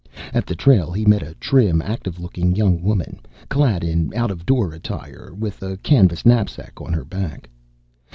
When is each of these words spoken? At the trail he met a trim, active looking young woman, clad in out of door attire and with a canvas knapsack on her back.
At 0.33 0.47
the 0.47 0.55
trail 0.55 0.91
he 0.91 1.05
met 1.05 1.21
a 1.21 1.35
trim, 1.35 1.79
active 1.79 2.19
looking 2.19 2.55
young 2.55 2.81
woman, 2.81 3.19
clad 3.49 3.83
in 3.83 4.11
out 4.15 4.31
of 4.31 4.47
door 4.47 4.73
attire 4.73 5.27
and 5.31 5.39
with 5.39 5.61
a 5.61 5.77
canvas 5.77 6.25
knapsack 6.25 6.81
on 6.81 6.91
her 6.91 7.05
back. 7.05 7.47